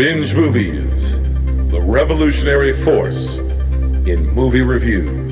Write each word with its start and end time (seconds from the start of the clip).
Binge 0.00 0.34
Movies, 0.34 1.18
the 1.70 1.78
revolutionary 1.78 2.72
force 2.72 3.36
in 3.36 4.30
movie 4.30 4.62
reviews. 4.62 5.29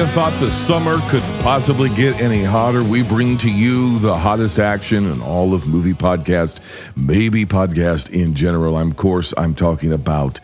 You 0.00 0.06
thought 0.06 0.40
the 0.40 0.50
summer 0.50 0.94
could 1.10 1.22
possibly 1.42 1.90
get 1.90 2.18
any 2.22 2.42
hotter, 2.42 2.82
we 2.82 3.02
bring 3.02 3.36
to 3.36 3.52
you 3.52 3.98
the 3.98 4.16
hottest 4.16 4.58
action 4.58 5.04
in 5.12 5.20
all 5.20 5.52
of 5.52 5.66
movie 5.66 5.92
podcast, 5.92 6.58
maybe 6.96 7.44
podcast 7.44 8.08
in 8.08 8.34
general. 8.34 8.78
I'm, 8.78 8.92
of 8.92 8.96
course, 8.96 9.34
I'm 9.36 9.54
talking 9.54 9.92
about 9.92 10.40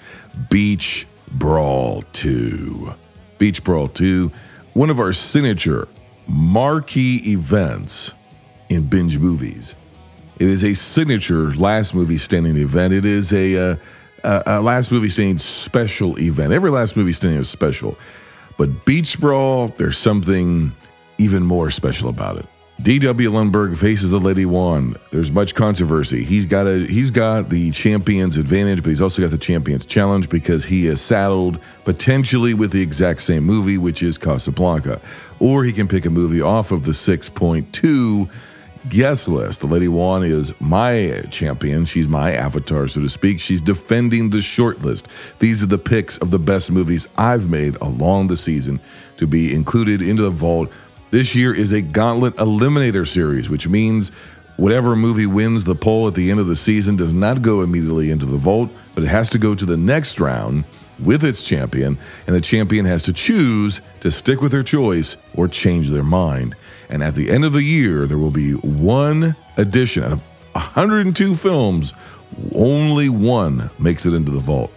Beach 0.51 1.07
Brawl 1.33 2.03
2. 2.13 2.93
Beach 3.39 3.65
Brawl 3.65 3.89
2, 3.89 4.31
one 4.75 4.91
of 4.91 5.01
our 5.01 5.15
signature 5.15 5.89
marquee 6.27 7.23
events 7.25 8.13
in 8.69 8.83
binge 8.83 9.19
movies. 9.19 9.75
It 10.39 10.49
is 10.49 10.65
a 10.65 10.75
signature 10.75 11.53
last 11.53 11.95
movie 11.95 12.19
standing 12.19 12.59
event. 12.59 12.93
It 12.93 13.07
is 13.07 13.33
a, 13.33 13.57
uh, 13.57 13.77
a, 14.23 14.43
a 14.47 14.61
last 14.61 14.93
movie 14.93 15.09
standing 15.09 15.39
special 15.39 16.19
event. 16.19 16.53
Every 16.53 16.71
last 16.71 16.95
movie 16.95 17.13
standing 17.13 17.41
is 17.41 17.49
special. 17.49 17.97
But 18.57 18.85
Beach 18.85 19.21
Brawl, 19.21 19.69
there's 19.69 19.99
something 19.99 20.73
even 21.19 21.45
more 21.45 21.71
special 21.71 22.09
about 22.09 22.39
it. 22.39 22.47
D.W. 22.83 23.31
Lundberg 23.31 23.79
faces 23.79 24.11
the 24.11 24.21
Lady 24.21 24.45
One. 24.45 24.97
There's 25.11 25.33
much 25.33 25.55
controversy. 25.55 26.25
He's 26.25 26.45
got 26.45 26.67
a 26.67 26.87
he's 26.87 27.11
got 27.11 27.49
the 27.49 27.71
champion's 27.71 28.37
advantage, 28.37 28.83
but 28.83 28.91
he's 28.91 29.01
also 29.01 29.23
got 29.23 29.31
the 29.31 29.39
champion's 29.39 29.87
challenge 29.87 30.29
because 30.29 30.67
he 30.67 30.87
is 30.87 31.01
saddled 31.01 31.59
potentially 31.85 32.53
with 32.53 32.73
the 32.73 32.83
exact 32.83 33.23
same 33.23 33.45
movie, 33.45 33.79
which 33.79 34.03
is 34.03 34.19
Casablanca. 34.19 35.01
Or 35.41 35.65
he 35.65 35.73
can 35.73 35.89
pick 35.89 36.05
a 36.05 36.11
movie 36.11 36.43
off 36.43 36.71
of 36.71 36.85
the 36.85 36.93
6.2 36.93 38.29
guest 38.89 39.29
list. 39.29 39.61
The 39.61 39.67
Lady 39.67 39.89
Wan 39.89 40.23
is 40.23 40.53
my 40.61 41.23
champion. 41.31 41.85
She's 41.85 42.09
my 42.09 42.33
avatar, 42.33 42.89
so 42.89 43.01
to 43.01 43.09
speak. 43.09 43.41
She's 43.41 43.61
defending 43.61 44.31
the 44.31 44.41
short 44.41 44.81
list. 44.81 45.09
These 45.39 45.63
are 45.63 45.67
the 45.67 45.79
picks 45.79 46.19
of 46.19 46.31
the 46.31 46.39
best 46.39 46.71
movies 46.71 47.09
I've 47.17 47.49
made 47.49 47.77
along 47.77 48.29
the 48.29 48.37
season 48.37 48.81
to 49.17 49.27
be 49.27 49.55
included 49.55 50.03
into 50.03 50.23
the 50.23 50.31
vault. 50.31 50.71
This 51.11 51.35
year 51.35 51.55
is 51.55 51.73
a 51.73 51.81
gauntlet 51.81 52.37
eliminator 52.37 53.07
series, 53.07 53.49
which 53.49 53.69
means 53.69 54.11
whatever 54.57 54.97
movie 54.97 55.27
wins 55.27 55.65
the 55.65 55.75
poll 55.75 56.09
at 56.09 56.15
the 56.15 56.31
end 56.31 56.41
of 56.41 56.47
the 56.47 56.57
season 56.57 56.97
does 56.97 57.15
not 57.15 57.43
go 57.43 57.63
immediately 57.63 58.11
into 58.11 58.27
the 58.27 58.37
vault, 58.37 58.71
but 58.95 59.05
it 59.05 59.09
has 59.09 59.31
to 59.31 59.39
go 59.39 59.55
to 59.55 59.67
the 59.67 59.77
next 59.77 60.19
round 60.21 60.65
with 60.99 61.25
its 61.25 61.47
champion, 61.47 61.99
and 62.27 62.35
the 62.35 62.41
champion 62.41 62.85
has 62.87 63.03
to 63.05 63.13
choose 63.13 63.81
to 64.01 64.11
stick 64.11 64.41
with 64.41 64.53
their 64.53 64.63
choice 64.63 65.17
or 65.35 65.49
change 65.49 65.91
their 65.91 66.05
mind. 66.05 66.55
And 66.89 67.03
at 67.03 67.15
the 67.15 67.31
end 67.31 67.45
of 67.45 67.53
the 67.53 67.63
year, 67.63 68.07
there 68.07 68.19
will 68.19 68.31
be 68.31 68.53
one 68.53 69.37
edition 69.57 70.05
out 70.05 70.13
of 70.13 70.23
102 70.53 71.35
films, 71.35 71.93
only 72.55 73.09
one 73.09 73.71
makes 73.79 74.07
it 74.07 74.15
into 74.15 74.31
the 74.31 74.41
vault. 74.41 74.73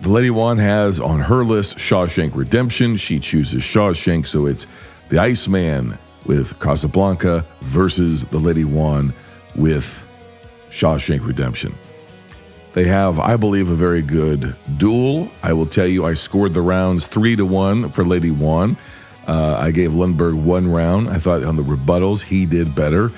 The 0.00 0.10
Lady 0.10 0.30
One 0.30 0.58
has 0.58 1.00
on 1.00 1.20
her 1.20 1.44
list 1.44 1.78
Shawshank 1.78 2.34
Redemption. 2.34 2.96
She 2.96 3.18
chooses 3.18 3.62
Shawshank, 3.62 4.26
so 4.26 4.46
it's 4.46 4.66
the 5.08 5.18
Iceman 5.18 5.98
with 6.26 6.58
Casablanca 6.60 7.46
versus 7.62 8.24
the 8.24 8.38
Lady 8.38 8.64
One 8.64 9.14
with 9.56 10.06
Shawshank 10.70 11.26
Redemption. 11.26 11.74
They 12.74 12.84
have, 12.84 13.20
I 13.20 13.36
believe, 13.36 13.70
a 13.70 13.74
very 13.74 14.02
good 14.02 14.56
duel. 14.76 15.30
I 15.44 15.52
will 15.52 15.66
tell 15.66 15.86
you, 15.86 16.04
I 16.04 16.14
scored 16.14 16.52
the 16.54 16.60
rounds 16.60 17.06
three 17.06 17.36
to 17.36 17.46
one 17.46 17.88
for 17.88 18.04
Lady 18.04 18.32
One. 18.32 18.76
Uh, 19.28 19.56
I 19.60 19.70
gave 19.70 19.92
Lundberg 19.92 20.42
one 20.42 20.68
round. 20.68 21.08
I 21.08 21.18
thought 21.18 21.44
on 21.44 21.56
the 21.56 21.62
rebuttals 21.62 22.22
he 22.24 22.46
did 22.46 22.74
better, 22.74 23.10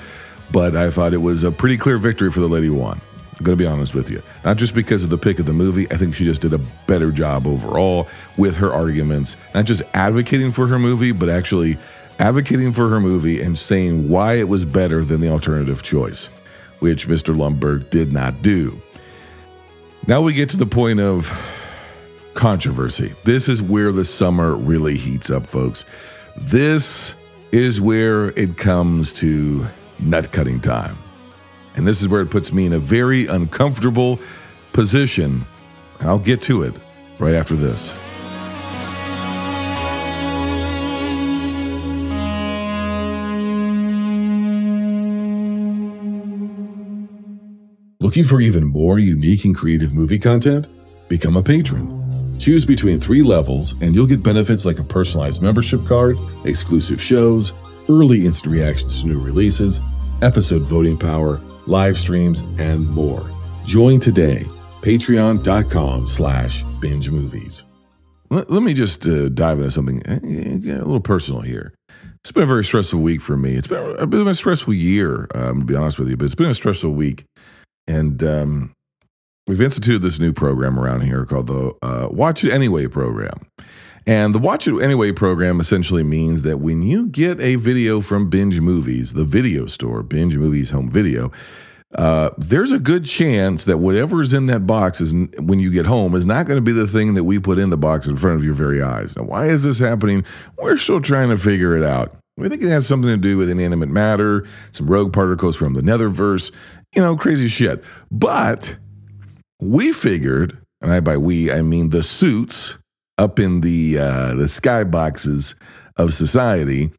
but 0.52 0.76
I 0.76 0.90
thought 0.90 1.14
it 1.14 1.18
was 1.18 1.42
a 1.42 1.50
pretty 1.50 1.78
clear 1.78 1.96
victory 1.96 2.30
for 2.30 2.40
the 2.40 2.48
Lady 2.48 2.68
One. 2.68 3.00
I'm 3.38 3.44
going 3.44 3.56
to 3.56 3.62
be 3.62 3.66
honest 3.66 3.94
with 3.94 4.10
you. 4.10 4.22
Not 4.44 4.58
just 4.58 4.74
because 4.74 5.04
of 5.04 5.10
the 5.10 5.18
pick 5.18 5.38
of 5.38 5.46
the 5.46 5.52
movie, 5.54 5.90
I 5.90 5.96
think 5.96 6.14
she 6.14 6.24
just 6.24 6.42
did 6.42 6.52
a 6.52 6.60
better 6.86 7.10
job 7.10 7.46
overall 7.46 8.08
with 8.36 8.56
her 8.56 8.72
arguments, 8.72 9.36
not 9.54 9.64
just 9.64 9.82
advocating 9.94 10.52
for 10.52 10.66
her 10.66 10.78
movie, 10.78 11.12
but 11.12 11.30
actually 11.30 11.78
advocating 12.18 12.72
for 12.72 12.88
her 12.88 13.00
movie 13.00 13.40
and 13.40 13.58
saying 13.58 14.08
why 14.08 14.34
it 14.34 14.48
was 14.48 14.66
better 14.66 15.04
than 15.04 15.20
the 15.20 15.28
alternative 15.28 15.82
choice, 15.82 16.26
which 16.78 17.08
Mr. 17.08 17.34
Lundberg 17.34 17.88
did 17.90 18.12
not 18.12 18.42
do. 18.42 18.80
Now 20.08 20.20
we 20.20 20.34
get 20.34 20.48
to 20.50 20.56
the 20.56 20.66
point 20.66 21.00
of 21.00 21.32
controversy. 22.34 23.16
This 23.24 23.48
is 23.48 23.60
where 23.60 23.90
the 23.90 24.04
summer 24.04 24.54
really 24.54 24.96
heats 24.96 25.30
up, 25.30 25.44
folks. 25.44 25.84
This 26.36 27.16
is 27.50 27.80
where 27.80 28.28
it 28.38 28.56
comes 28.56 29.12
to 29.14 29.66
nut 29.98 30.30
cutting 30.30 30.60
time. 30.60 30.96
And 31.74 31.88
this 31.88 32.02
is 32.02 32.08
where 32.08 32.20
it 32.20 32.30
puts 32.30 32.52
me 32.52 32.66
in 32.66 32.72
a 32.72 32.78
very 32.78 33.26
uncomfortable 33.26 34.20
position. 34.72 35.44
And 35.98 36.08
I'll 36.08 36.20
get 36.20 36.40
to 36.42 36.62
it 36.62 36.74
right 37.18 37.34
after 37.34 37.56
this. 37.56 37.92
Looking 47.98 48.24
for 48.24 48.42
even 48.42 48.64
more 48.64 48.98
unique 48.98 49.46
and 49.46 49.56
creative 49.56 49.94
movie 49.94 50.18
content? 50.18 50.66
Become 51.08 51.38
a 51.38 51.42
patron. 51.42 51.88
Choose 52.38 52.66
between 52.66 53.00
three 53.00 53.22
levels, 53.22 53.72
and 53.80 53.94
you'll 53.94 54.06
get 54.06 54.22
benefits 54.22 54.66
like 54.66 54.78
a 54.78 54.84
personalized 54.84 55.40
membership 55.40 55.80
card, 55.86 56.16
exclusive 56.44 57.00
shows, 57.00 57.54
early 57.88 58.26
instant 58.26 58.52
reactions 58.52 59.00
to 59.00 59.08
new 59.08 59.18
releases, 59.18 59.80
episode 60.20 60.60
voting 60.60 60.98
power, 60.98 61.40
live 61.66 61.98
streams, 61.98 62.42
and 62.58 62.86
more. 62.90 63.24
Join 63.64 63.98
today. 63.98 64.44
Patreon.com 64.82 66.06
slash 66.06 66.64
binge 66.82 67.08
movies. 67.08 67.64
Let, 68.28 68.50
let 68.50 68.62
me 68.62 68.74
just 68.74 69.06
uh, 69.06 69.30
dive 69.30 69.58
into 69.58 69.70
something 69.70 70.06
uh, 70.06 70.20
a 70.22 70.84
little 70.84 71.00
personal 71.00 71.40
here. 71.40 71.72
It's 72.20 72.32
been 72.32 72.42
a 72.42 72.46
very 72.46 72.64
stressful 72.64 73.00
week 73.00 73.22
for 73.22 73.38
me. 73.38 73.54
It's 73.54 73.68
been 73.68 73.96
a 73.98 74.28
a 74.28 74.34
stressful 74.34 74.74
year, 74.74 75.28
um, 75.34 75.60
to 75.60 75.64
be 75.64 75.74
honest 75.74 75.98
with 75.98 76.10
you, 76.10 76.18
but 76.18 76.26
it's 76.26 76.34
been 76.34 76.50
a 76.50 76.54
stressful 76.54 76.90
week. 76.90 77.24
And 77.86 78.22
um, 78.22 78.72
we've 79.46 79.60
instituted 79.60 80.00
this 80.00 80.18
new 80.18 80.32
program 80.32 80.78
around 80.78 81.02
here 81.02 81.24
called 81.24 81.46
the 81.46 81.72
uh, 81.82 82.08
Watch 82.10 82.44
It 82.44 82.52
Anyway 82.52 82.86
program. 82.86 83.46
And 84.06 84.34
the 84.34 84.38
Watch 84.38 84.68
It 84.68 84.80
Anyway 84.80 85.12
program 85.12 85.58
essentially 85.58 86.04
means 86.04 86.42
that 86.42 86.58
when 86.58 86.82
you 86.82 87.08
get 87.08 87.40
a 87.40 87.56
video 87.56 88.00
from 88.00 88.30
Binge 88.30 88.60
Movies, 88.60 89.14
the 89.14 89.24
video 89.24 89.66
store, 89.66 90.02
Binge 90.02 90.36
Movies 90.36 90.70
Home 90.70 90.88
Video, 90.88 91.32
uh, 91.94 92.30
there's 92.36 92.72
a 92.72 92.78
good 92.78 93.04
chance 93.04 93.64
that 93.64 93.78
whatever's 93.78 94.34
in 94.34 94.46
that 94.46 94.66
box 94.66 95.00
is 95.00 95.14
when 95.38 95.60
you 95.60 95.70
get 95.70 95.86
home 95.86 96.14
is 96.14 96.26
not 96.26 96.46
going 96.46 96.56
to 96.56 96.62
be 96.62 96.72
the 96.72 96.86
thing 96.86 97.14
that 97.14 97.24
we 97.24 97.38
put 97.38 97.58
in 97.58 97.70
the 97.70 97.76
box 97.76 98.06
in 98.06 98.16
front 98.16 98.38
of 98.38 98.44
your 98.44 98.54
very 98.54 98.82
eyes. 98.82 99.16
Now, 99.16 99.22
why 99.22 99.46
is 99.46 99.62
this 99.62 99.78
happening? 99.78 100.24
We're 100.58 100.76
still 100.76 101.00
trying 101.00 101.30
to 101.30 101.38
figure 101.38 101.76
it 101.76 101.84
out. 101.84 102.16
We 102.36 102.48
think 102.50 102.62
it 102.62 102.68
has 102.68 102.86
something 102.86 103.08
to 103.08 103.16
do 103.16 103.38
with 103.38 103.48
inanimate 103.48 103.88
matter, 103.88 104.46
some 104.72 104.86
rogue 104.88 105.12
particles 105.12 105.56
from 105.56 105.72
the 105.72 105.80
Netherverse, 105.80 106.52
you 106.96 107.02
know, 107.02 107.16
crazy 107.16 107.48
shit. 107.48 107.84
But 108.10 108.76
we 109.60 109.92
figured, 109.92 110.58
and 110.80 110.92
I 110.92 111.00
by 111.00 111.16
we 111.18 111.52
I 111.52 111.62
mean 111.62 111.90
the 111.90 112.02
suits 112.02 112.78
up 113.18 113.38
in 113.38 113.60
the 113.60 113.98
uh, 113.98 114.34
the 114.34 114.44
skyboxes 114.44 115.54
of 115.96 116.14
society, 116.14 116.90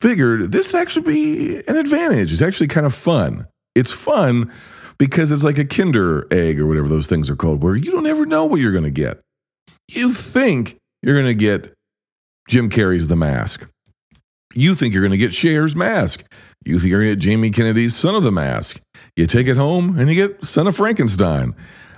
figured 0.00 0.52
this 0.52 0.72
would 0.72 0.80
actually 0.80 1.12
be 1.12 1.56
an 1.68 1.76
advantage. 1.76 2.32
It's 2.32 2.42
actually 2.42 2.68
kind 2.68 2.86
of 2.86 2.94
fun. 2.94 3.46
It's 3.74 3.92
fun 3.92 4.52
because 4.98 5.30
it's 5.30 5.44
like 5.44 5.58
a 5.58 5.64
Kinder 5.64 6.26
egg 6.30 6.60
or 6.60 6.66
whatever 6.66 6.88
those 6.88 7.06
things 7.06 7.28
are 7.30 7.36
called, 7.36 7.62
where 7.62 7.76
you 7.76 7.90
don't 7.90 8.06
ever 8.06 8.26
know 8.26 8.44
what 8.44 8.60
you're 8.60 8.72
going 8.72 8.84
to 8.84 8.90
get. 8.90 9.20
You 9.88 10.12
think 10.12 10.76
you're 11.02 11.14
going 11.14 11.26
to 11.26 11.34
get 11.34 11.72
Jim 12.48 12.68
Carrey's 12.68 13.06
The 13.06 13.16
Mask. 13.16 13.68
You 14.54 14.74
think 14.74 14.94
you're 14.94 15.02
going 15.02 15.12
to 15.12 15.16
get 15.18 15.32
Cher's 15.32 15.76
Mask. 15.76 16.24
You 16.64 16.78
think 16.78 16.90
you're 16.90 17.00
going 17.00 17.10
to 17.10 17.16
get 17.16 17.22
Jamie 17.22 17.50
Kennedy's 17.50 17.94
Son 17.94 18.14
of 18.14 18.22
the 18.22 18.32
Mask. 18.32 18.80
You 19.16 19.26
take 19.26 19.46
it 19.46 19.56
home 19.56 19.98
and 19.98 20.08
you 20.08 20.14
get 20.14 20.44
Son 20.44 20.66
of 20.66 20.76
Frankenstein. 20.76 21.54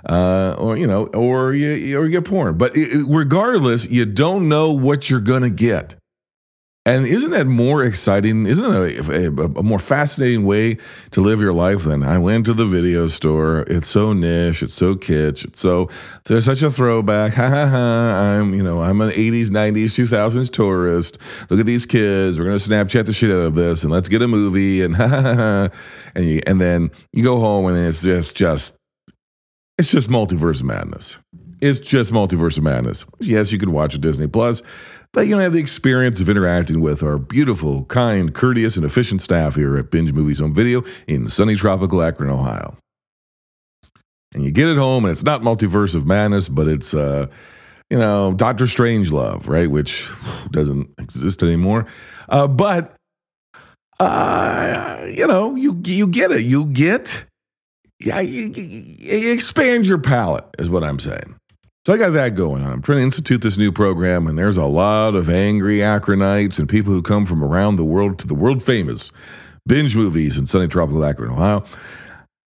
uh, 0.09 0.55
or 0.57 0.77
you 0.77 0.87
know, 0.87 1.05
or 1.07 1.53
you 1.53 1.97
or 1.97 2.05
you 2.05 2.11
get 2.11 2.25
porn. 2.25 2.57
But 2.57 2.75
regardless, 3.07 3.89
you 3.89 4.05
don't 4.05 4.49
know 4.49 4.71
what 4.71 5.09
you're 5.09 5.19
gonna 5.19 5.49
get. 5.49 5.95
And 6.85 7.05
isn't 7.07 7.31
that 7.31 7.47
more 7.47 7.81
exciting? 7.81 8.45
Isn't 8.45 8.65
it 8.65 9.07
a, 9.07 9.27
a, 9.27 9.45
a, 9.45 9.63
more 9.63 9.79
fascinating 9.79 10.43
way 10.45 10.77
to 11.11 11.21
live 11.21 11.39
your 11.39 11.53
life 11.53 11.83
than 11.83 12.03
I 12.03 12.17
went 12.17 12.45
to 12.47 12.53
the 12.53 12.65
video 12.65 13.07
store? 13.07 13.61
It's 13.67 13.87
so 13.87 14.11
niche, 14.11 14.63
it's 14.63 14.73
so 14.73 14.95
kitsch, 14.95 15.45
it's 15.45 15.61
so 15.61 15.89
there's 16.25 16.43
such 16.43 16.61
a 16.61 16.69
throwback. 16.69 17.33
Ha 17.43 17.49
ha 17.49 17.67
ha! 17.67 18.37
I'm 18.37 18.53
you 18.53 18.61
know 18.61 18.81
I'm 18.81 18.99
an 19.01 19.11
'80s, 19.11 19.47
'90s, 19.47 19.97
2000s 19.97 20.51
tourist. 20.51 21.17
Look 21.49 21.59
at 21.59 21.65
these 21.65 21.85
kids. 21.85 22.37
We're 22.37 22.45
gonna 22.45 22.57
Snapchat 22.57 23.05
the 23.05 23.13
shit 23.13 23.31
out 23.31 23.39
of 23.39 23.55
this, 23.55 23.83
and 23.83 23.91
let's 23.91 24.09
get 24.09 24.21
a 24.21 24.27
movie. 24.27 24.81
And 24.81 24.95
ha 24.97 25.07
ha 25.07 25.21
ha! 25.21 25.69
And 26.15 26.25
you, 26.25 26.41
and 26.45 26.59
then 26.59 26.91
you 27.13 27.23
go 27.23 27.39
home, 27.39 27.65
and 27.67 27.77
it's 27.77 28.03
just 28.03 28.35
just 28.35 28.77
it's 29.77 29.91
just 29.91 30.09
multiverse 30.09 30.61
madness. 30.63 31.17
It's 31.65 31.79
just 31.79 32.11
multiverse 32.11 32.57
of 32.57 32.63
madness. 32.63 33.05
Yes, 33.19 33.51
you 33.51 33.59
could 33.59 33.69
watch 33.69 33.95
a 33.95 33.97
Disney 33.97 34.27
Plus 34.27 34.61
but 35.13 35.27
you 35.27 35.35
don't 35.35 35.43
have 35.43 35.53
the 35.53 35.59
experience 35.59 36.19
of 36.19 36.27
interacting 36.27 36.81
with 36.81 37.03
our 37.03 37.19
beautiful, 37.19 37.85
kind, 37.85 38.33
courteous, 38.33 38.75
and 38.75 38.85
efficient 38.85 39.21
staff 39.21 39.55
here 39.55 39.77
at 39.77 39.91
Binge 39.91 40.11
Movies 40.11 40.39
Home 40.39 40.53
Video 40.53 40.83
in 41.07 41.27
sunny 41.27 41.55
tropical 41.55 42.01
Akron, 42.01 42.31
Ohio. 42.31 42.75
And 44.33 44.43
you 44.43 44.49
get 44.49 44.67
it 44.67 44.77
home, 44.77 45.05
and 45.05 45.11
it's 45.11 45.23
not 45.23 45.41
Multiverse 45.41 45.93
of 45.93 46.07
Madness, 46.07 46.49
but 46.49 46.67
it's, 46.67 46.95
uh, 46.95 47.27
you 47.91 47.99
know, 47.99 48.33
Doctor 48.33 48.65
Strangelove, 48.65 49.47
right? 49.47 49.69
Which 49.69 50.09
doesn't 50.49 50.89
exist 50.97 51.43
anymore. 51.43 51.85
Uh, 52.27 52.47
but, 52.47 52.95
uh, 53.99 55.05
you 55.07 55.27
know, 55.27 55.53
you, 55.53 55.79
you 55.85 56.07
get 56.07 56.31
it. 56.31 56.41
You 56.41 56.65
get, 56.65 57.25
yeah, 57.99 58.21
you, 58.21 58.47
you 58.47 59.31
expand 59.31 59.85
your 59.85 59.99
palate, 59.99 60.45
is 60.57 60.71
what 60.71 60.83
I'm 60.83 60.97
saying. 60.97 61.35
So 61.85 61.91
I 61.91 61.97
got 61.97 62.11
that 62.11 62.35
going 62.35 62.63
on. 62.63 62.71
I'm 62.71 62.81
trying 62.81 62.99
to 62.99 63.03
institute 63.03 63.41
this 63.41 63.57
new 63.57 63.69
program, 63.69 64.25
and 64.27 64.37
there's 64.37 64.55
a 64.55 64.63
lot 64.63 65.15
of 65.15 65.29
angry 65.29 65.79
Akronites 65.79 66.57
and 66.57 66.69
people 66.69 66.93
who 66.93 67.01
come 67.01 67.25
from 67.25 67.43
around 67.43 67.75
the 67.75 67.83
world 67.83 68.19
to 68.19 68.27
the 68.27 68.33
world 68.33 68.63
famous 68.63 69.11
binge 69.67 69.93
movies 69.93 70.37
in 70.37 70.47
sunny 70.47 70.69
tropical 70.69 71.03
Akron, 71.03 71.31
Ohio, 71.31 71.65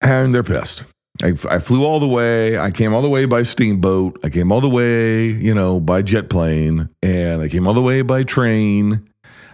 and 0.01 0.35
they're 0.35 0.43
pissed. 0.43 0.85
I, 1.23 1.35
I, 1.51 1.59
flew 1.59 1.85
all 1.85 2.01
the 2.01 2.09
way. 2.09 2.59
I 2.59 2.71
came 2.71 2.95
all 2.95 3.03
the 3.03 3.11
way 3.11 3.27
by 3.27 3.43
steamboat. 3.43 4.19
I 4.25 4.31
came 4.31 4.53
all 4.53 4.63
the 4.63 4.71
way, 4.71 5.27
you 5.27 5.55
know, 5.55 5.81
by 5.81 6.01
jet 6.01 6.31
plane, 6.31 6.89
and 7.03 7.43
I 7.43 7.49
came 7.49 7.67
all 7.67 7.75
the 7.75 7.83
way 7.83 8.01
by 8.01 8.23
train. 8.23 9.07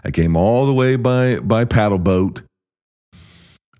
I 0.04 0.12
came 0.12 0.36
all 0.36 0.66
the 0.66 0.72
way 0.72 0.94
by 0.94 1.40
by 1.40 1.64
paddle 1.64 1.98
boat. 1.98 2.42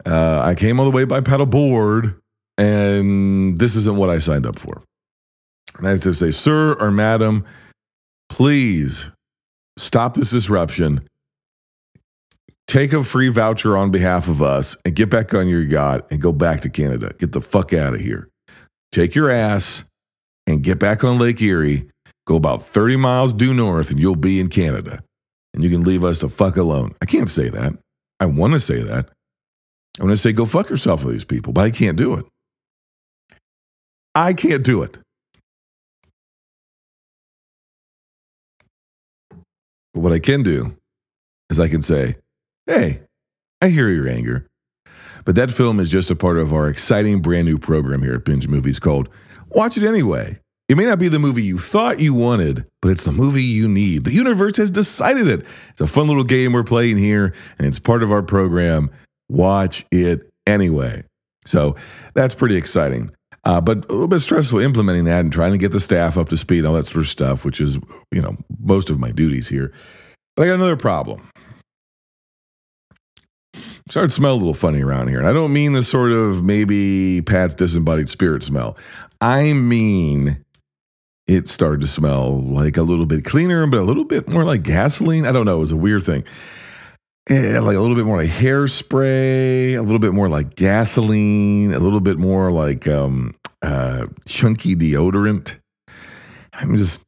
Uh, 0.05 0.41
I 0.45 0.57
came 0.57 0.81
all 0.81 0.85
the 0.85 0.97
way 0.97 1.05
by 1.05 1.21
paddle 1.21 1.47
board, 1.47 2.21
and 2.59 3.61
this 3.61 3.77
isn't 3.77 3.97
what 3.97 4.11
I 4.11 4.19
signed 4.19 4.47
up 4.47 4.59
for. 4.59 4.83
And 5.79 5.89
I 5.89 5.97
to 5.97 6.15
say, 6.15 6.31
sir 6.31 6.75
or 6.75 6.91
madam, 6.91 7.45
please 8.29 9.11
stop 9.79 10.15
this 10.15 10.31
disruption. 10.31 11.09
Take 12.67 12.93
a 12.93 13.05
free 13.05 13.29
voucher 13.29 13.77
on 13.77 13.91
behalf 13.91 14.29
of 14.29 14.41
us 14.41 14.77
and 14.85 14.95
get 14.95 15.11
back 15.11 15.35
on 15.35 15.49
your 15.49 15.63
yacht 15.63 16.07
and 16.11 16.21
go 16.23 16.33
back 16.33 16.63
to 16.63 16.71
Canada. 16.71 17.13
Get 17.19 17.33
the 17.33 17.41
fuck 17.41 17.73
out 17.73 17.95
of 17.95 18.01
here. 18.01 18.29
Take 18.93 19.15
your 19.15 19.31
ass 19.31 19.85
and 20.47 20.63
get 20.63 20.79
back 20.79 21.05
on 21.05 21.19
Lake 21.19 21.41
Erie. 21.43 21.89
Go 22.27 22.37
about 22.37 22.65
30 22.65 22.97
miles 22.97 23.33
due 23.33 23.53
north 23.53 23.91
and 23.91 24.01
you'll 24.01 24.17
be 24.17 24.41
in 24.41 24.49
Canada. 24.49 25.03
And 25.53 25.63
you 25.63 25.71
can 25.71 25.83
leave 25.83 26.05
us 26.05 26.21
the 26.21 26.31
fuck 26.31 26.57
alone. 26.57 26.95
I 27.03 27.07
can't 27.07 27.29
say 27.29 27.49
that. 27.51 27.75
I 28.21 28.27
want 28.27 28.53
to 28.55 28.59
say 28.59 28.83
that. 28.83 29.11
I 30.01 30.05
want 30.05 30.13
to 30.13 30.17
say 30.17 30.33
go 30.33 30.47
fuck 30.47 30.71
yourself 30.71 31.05
with 31.05 31.13
these 31.13 31.25
people, 31.25 31.53
but 31.53 31.63
I 31.63 31.71
can't 31.71 31.99
do 31.99 32.15
it. 32.15 32.25
I 34.15 34.33
can't 34.33 34.63
do 34.63 34.83
it. 34.83 34.99
But 39.95 40.01
what 40.01 40.13
I 40.13 40.19
can 40.19 40.43
do 40.43 40.77
is 41.51 41.61
I 41.61 41.69
can 41.69 41.83
say, 41.83 42.17
hey, 42.67 43.03
I 43.61 43.69
hear 43.69 43.89
your 43.89 44.09
anger. 44.09 44.49
But 45.25 45.37
that 45.37 45.53
film 45.53 45.79
is 45.79 45.91
just 45.91 46.11
a 46.11 46.17
part 46.17 46.39
of 46.39 46.53
our 46.53 46.69
exciting 46.69 47.21
brand 47.21 47.47
new 47.47 47.59
program 47.59 48.03
here 48.03 48.15
at 48.15 48.25
Binge 48.25 48.49
Movies 48.49 48.81
called 48.81 49.09
Watch 49.51 49.77
It 49.77 49.87
Anyway. 49.87 50.39
It 50.69 50.77
may 50.77 50.87
not 50.87 50.99
be 50.99 51.09
the 51.09 51.19
movie 51.19 51.43
you 51.43 51.59
thought 51.59 52.01
you 52.01 52.15
wanted, 52.15 52.65
but 52.81 52.91
it's 52.91 53.05
the 53.05 53.13
movie 53.13 53.43
you 53.43 53.69
need. 53.69 54.05
The 54.05 54.13
universe 54.13 54.57
has 54.57 54.71
decided 54.71 55.29
it. 55.29 55.45
It's 55.71 55.81
a 55.81 55.87
fun 55.87 56.09
little 56.09 56.25
game 56.25 56.53
we're 56.53 56.65
playing 56.65 56.97
here, 56.97 57.35
and 57.59 57.67
it's 57.67 57.79
part 57.79 58.03
of 58.03 58.11
our 58.11 58.23
program. 58.23 58.91
Watch 59.29 59.85
it 59.91 60.31
anyway. 60.47 61.05
So 61.45 61.77
that's 62.15 62.35
pretty 62.35 62.57
exciting. 62.57 63.11
Uh, 63.45 63.61
but 63.61 63.79
a 63.87 63.93
little 63.93 64.09
bit 64.09 64.21
stressful 64.21 64.61
implementing 64.61 65.05
that 65.05 65.21
and 65.21 65.33
trying 65.33 65.53
to 65.53 65.59
get 65.59 65.73
the 65.73 65.81
staff 65.81 66.17
up 66.17 66.29
to 66.29 66.37
speed 66.37 66.59
and 66.59 66.69
all 66.69 66.75
that 66.75 66.87
sort 66.87 67.05
of 67.05 67.09
stuff, 67.09 67.45
which 67.45 67.61
is, 67.61 67.77
you 68.13 68.23
know, 68.23 68.37
most 68.61 68.89
of 68.89 69.01
my 69.01 69.11
duties 69.11 69.49
here. 69.49 69.73
But 70.37 70.45
I 70.45 70.47
got 70.47 70.55
another 70.55 70.77
problem. 70.77 71.29
Started 73.91 74.09
to 74.09 74.15
smell 74.15 74.33
a 74.33 74.37
little 74.37 74.55
funny 74.55 74.83
around 74.83 75.09
here. 75.09 75.19
And 75.19 75.27
I 75.27 75.33
don't 75.33 75.53
mean 75.53 75.73
the 75.73 75.83
sort 75.83 76.13
of 76.13 76.45
maybe 76.45 77.21
Pat's 77.23 77.55
disembodied 77.55 78.09
spirit 78.09 78.43
smell. 78.43 78.77
I 79.21 79.53
mean 79.53 80.45
it 81.27 81.49
started 81.49 81.81
to 81.81 81.87
smell 81.87 82.43
like 82.43 82.77
a 82.77 82.83
little 82.83 83.07
bit 83.07 83.25
cleaner, 83.25 83.67
but 83.67 83.79
a 83.79 83.83
little 83.83 84.05
bit 84.05 84.29
more 84.29 84.45
like 84.45 84.63
gasoline. 84.63 85.27
I 85.27 85.33
don't 85.33 85.47
know. 85.47 85.57
It 85.57 85.61
was 85.61 85.73
a 85.73 85.77
weird 85.77 86.05
thing. 86.05 86.25
Yeah, 87.31 87.61
like 87.61 87.77
a 87.77 87.81
little 87.81 87.95
bit 87.97 88.05
more 88.05 88.17
like 88.17 88.31
hairspray, 88.31 89.77
a 89.77 89.81
little 89.81 90.01
bit 90.01 90.13
more 90.13 90.29
like 90.29 90.57
gasoline, 90.57 91.73
a 91.73 91.79
little 91.79 92.01
bit 92.01 92.19
more 92.19 92.51
like 92.51 92.89
um, 92.89 93.35
uh, 93.63 94.07
chunky 94.27 94.75
deodorant. 94.75 95.59
I'm 96.53 96.75
just 96.75 97.01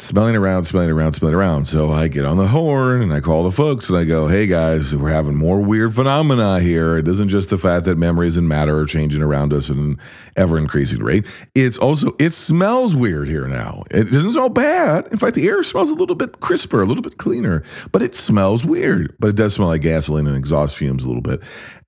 smelling 0.00 0.36
around, 0.36 0.64
smelling 0.64 0.90
around, 0.90 1.12
smelling 1.14 1.34
around. 1.34 1.64
So 1.66 1.90
I 1.90 2.08
get 2.08 2.24
on 2.24 2.36
the 2.36 2.46
horn 2.46 3.02
and 3.02 3.12
I 3.12 3.20
call 3.20 3.42
the 3.42 3.50
folks 3.50 3.88
and 3.88 3.98
I 3.98 4.04
go, 4.04 4.28
hey 4.28 4.46
guys, 4.46 4.94
we're 4.94 5.10
having 5.10 5.34
more 5.34 5.60
weird 5.60 5.94
phenomena 5.94 6.60
here. 6.60 6.96
It 6.96 7.08
isn't 7.08 7.28
just 7.28 7.50
the 7.50 7.58
fact 7.58 7.84
that 7.86 7.98
memories 7.98 8.36
and 8.36 8.48
matter 8.48 8.78
are 8.78 8.86
changing 8.86 9.22
around 9.22 9.52
us 9.52 9.70
at 9.70 9.76
an 9.76 9.98
ever 10.36 10.56
increasing 10.56 11.02
rate. 11.02 11.26
It's 11.54 11.78
also, 11.78 12.14
it 12.18 12.32
smells 12.32 12.94
weird 12.94 13.28
here 13.28 13.48
now. 13.48 13.82
It 13.90 14.10
doesn't 14.10 14.32
smell 14.32 14.48
bad. 14.48 15.08
In 15.08 15.18
fact, 15.18 15.34
the 15.34 15.48
air 15.48 15.62
smells 15.62 15.90
a 15.90 15.94
little 15.94 16.16
bit 16.16 16.40
crisper, 16.40 16.80
a 16.80 16.86
little 16.86 17.02
bit 17.02 17.18
cleaner, 17.18 17.64
but 17.92 18.02
it 18.02 18.14
smells 18.14 18.64
weird. 18.64 19.16
But 19.18 19.30
it 19.30 19.36
does 19.36 19.54
smell 19.54 19.68
like 19.68 19.82
gasoline 19.82 20.26
and 20.26 20.36
exhaust 20.36 20.76
fumes 20.76 21.04
a 21.04 21.08
little 21.08 21.22
bit. 21.22 21.42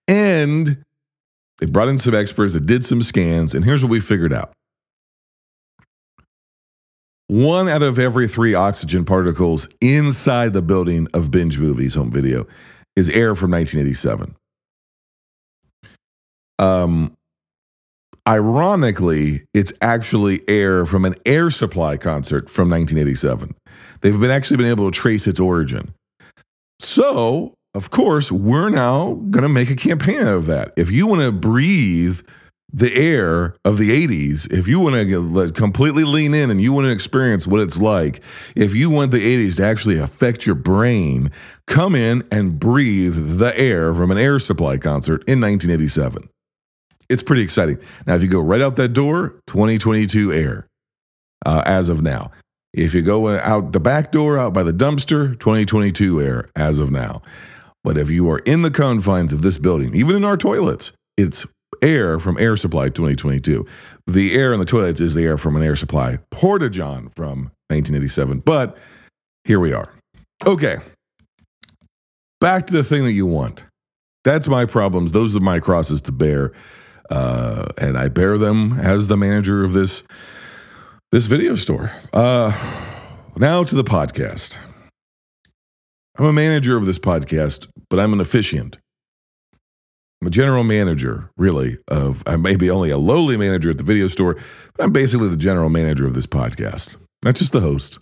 And 0.08 0.82
they 1.58 1.66
brought 1.66 1.88
in 1.88 1.98
some 1.98 2.14
experts 2.14 2.54
that 2.54 2.66
did 2.66 2.84
some 2.84 3.02
scans. 3.02 3.54
And 3.54 3.64
here's 3.64 3.84
what 3.84 3.90
we 3.90 4.00
figured 4.00 4.32
out 4.32 4.52
one 7.30 7.68
out 7.68 7.82
of 7.82 7.96
every 7.96 8.26
three 8.26 8.54
oxygen 8.54 9.04
particles 9.04 9.68
inside 9.80 10.52
the 10.52 10.60
building 10.60 11.06
of 11.14 11.30
binge 11.30 11.60
movies 11.60 11.94
home 11.94 12.10
video 12.10 12.44
is 12.96 13.08
air 13.10 13.36
from 13.36 13.52
1987. 13.52 14.34
Um, 16.58 17.16
ironically, 18.28 19.44
it's 19.54 19.72
actually 19.80 20.40
air 20.48 20.84
from 20.84 21.04
an 21.04 21.14
air 21.24 21.50
supply 21.50 21.96
concert 21.96 22.50
from 22.50 22.68
1987. 22.68 23.54
They've 24.00 24.18
been 24.18 24.32
actually 24.32 24.56
been 24.56 24.66
able 24.66 24.90
to 24.90 24.98
trace 24.98 25.28
its 25.28 25.38
origin. 25.38 25.94
So, 26.80 27.54
of 27.74 27.90
course, 27.90 28.32
we're 28.32 28.70
now 28.70 29.14
going 29.30 29.44
to 29.44 29.48
make 29.48 29.70
a 29.70 29.76
campaign 29.76 30.18
out 30.18 30.34
of 30.34 30.46
that. 30.46 30.72
If 30.76 30.90
you 30.90 31.06
want 31.06 31.22
to 31.22 31.30
breathe 31.30 32.22
the 32.72 32.94
air 32.94 33.56
of 33.64 33.78
the 33.78 34.06
80s, 34.06 34.50
if 34.52 34.68
you 34.68 34.80
want 34.80 34.94
to 34.94 35.52
completely 35.52 36.04
lean 36.04 36.34
in 36.34 36.50
and 36.50 36.60
you 36.60 36.72
want 36.72 36.86
to 36.86 36.92
experience 36.92 37.46
what 37.46 37.60
it's 37.60 37.76
like, 37.76 38.22
if 38.54 38.74
you 38.74 38.90
want 38.90 39.10
the 39.10 39.46
80s 39.48 39.56
to 39.56 39.64
actually 39.64 39.98
affect 39.98 40.46
your 40.46 40.54
brain, 40.54 41.30
come 41.66 41.94
in 41.94 42.22
and 42.30 42.58
breathe 42.58 43.38
the 43.38 43.58
air 43.58 43.92
from 43.92 44.10
an 44.10 44.18
air 44.18 44.38
supply 44.38 44.76
concert 44.76 45.22
in 45.26 45.40
1987. 45.40 46.28
It's 47.08 47.22
pretty 47.22 47.42
exciting. 47.42 47.78
Now, 48.06 48.14
if 48.14 48.22
you 48.22 48.28
go 48.28 48.40
right 48.40 48.60
out 48.60 48.76
that 48.76 48.92
door, 48.92 49.40
2022 49.46 50.32
air 50.32 50.68
uh, 51.44 51.62
as 51.66 51.88
of 51.88 52.02
now. 52.02 52.30
If 52.72 52.94
you 52.94 53.02
go 53.02 53.36
out 53.36 53.72
the 53.72 53.80
back 53.80 54.12
door, 54.12 54.38
out 54.38 54.52
by 54.52 54.62
the 54.62 54.72
dumpster, 54.72 55.38
2022 55.40 56.22
air 56.22 56.50
as 56.54 56.78
of 56.78 56.92
now. 56.92 57.22
But 57.82 57.98
if 57.98 58.10
you 58.10 58.30
are 58.30 58.38
in 58.40 58.62
the 58.62 58.70
confines 58.70 59.32
of 59.32 59.42
this 59.42 59.58
building, 59.58 59.96
even 59.96 60.14
in 60.14 60.24
our 60.24 60.36
toilets, 60.36 60.92
it's 61.16 61.46
air 61.82 62.18
from 62.18 62.38
Air 62.38 62.56
Supply 62.56 62.88
2022. 62.88 63.66
The 64.06 64.34
air 64.34 64.52
in 64.52 64.60
the 64.60 64.66
toilets 64.66 65.00
is 65.00 65.14
the 65.14 65.24
air 65.24 65.36
from 65.36 65.56
an 65.56 65.62
Air 65.62 65.76
Supply 65.76 66.18
Porta-John 66.30 67.10
from 67.10 67.50
1987. 67.68 68.40
But 68.40 68.76
here 69.44 69.60
we 69.60 69.72
are. 69.72 69.92
Okay. 70.46 70.78
Back 72.40 72.66
to 72.68 72.72
the 72.72 72.84
thing 72.84 73.04
that 73.04 73.12
you 73.12 73.26
want. 73.26 73.64
That's 74.24 74.48
my 74.48 74.64
problems. 74.64 75.12
Those 75.12 75.34
are 75.36 75.40
my 75.40 75.60
crosses 75.60 76.00
to 76.02 76.12
bear. 76.12 76.52
Uh, 77.10 77.66
and 77.78 77.98
I 77.98 78.08
bear 78.08 78.38
them 78.38 78.78
as 78.78 79.08
the 79.08 79.16
manager 79.16 79.64
of 79.64 79.72
this 79.72 80.02
this 81.10 81.26
video 81.26 81.56
store. 81.56 81.90
Uh, 82.12 82.52
now 83.36 83.64
to 83.64 83.74
the 83.74 83.82
podcast. 83.82 84.58
I'm 86.16 86.26
a 86.26 86.32
manager 86.32 86.76
of 86.76 86.86
this 86.86 86.98
podcast, 86.98 87.66
but 87.88 87.98
I'm 87.98 88.12
an 88.12 88.20
officiant. 88.20 88.78
I'm 90.20 90.26
a 90.26 90.30
general 90.30 90.64
manager, 90.64 91.30
really, 91.38 91.78
of 91.88 92.22
I 92.26 92.36
may 92.36 92.54
be 92.56 92.70
only 92.70 92.90
a 92.90 92.98
lowly 92.98 93.38
manager 93.38 93.70
at 93.70 93.78
the 93.78 93.84
video 93.84 94.06
store, 94.06 94.36
but 94.76 94.84
I'm 94.84 94.92
basically 94.92 95.28
the 95.28 95.36
general 95.36 95.70
manager 95.70 96.06
of 96.06 96.14
this 96.14 96.26
podcast. 96.26 96.96
Not 97.24 97.36
just 97.36 97.52
the 97.52 97.60
host. 97.60 97.98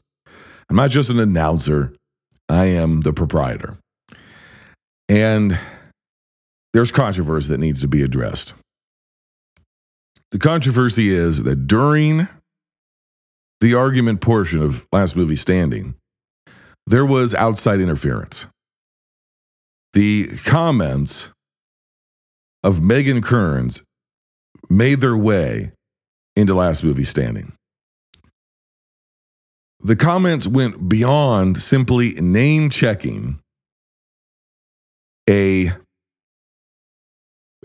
I'm 0.69 0.77
not 0.77 0.91
just 0.91 1.11
an 1.11 1.21
announcer. 1.21 1.95
I 2.49 2.67
am 2.67 3.03
the 3.03 3.13
proprietor. 3.13 3.79
And 5.09 5.59
there's 6.73 6.91
controversy 6.91 7.49
that 7.51 7.59
needs 7.59 7.81
to 7.83 7.89
be 7.89 8.03
addressed. 8.03 8.55
The 10.33 10.39
controversy 10.39 11.11
is 11.11 11.45
that 11.45 11.67
during 11.67 12.29
the 13.61 13.75
argument 13.75 14.21
portion 14.21 14.61
of 14.61 14.87
last 14.93 15.17
movie 15.17 15.37
standing, 15.37 15.95
there 16.87 17.07
was 17.07 17.35
outside 17.35 17.81
interference. 17.81 18.47
The 19.95 20.27
comments 20.45 21.31
of 22.63 22.83
Megan 22.83 23.23
Kearns 23.23 23.83
made 24.69 25.01
their 25.01 25.17
way 25.17 25.73
into 26.37 26.55
last 26.55 26.85
movie 26.85 27.05
standing. 27.05 27.53
The 29.81 29.97
comments 29.97 30.47
went 30.47 30.89
beyond 30.89 31.59
simply 31.59 32.15
name 32.15 32.69
checking 32.71 33.39
a 35.29 35.71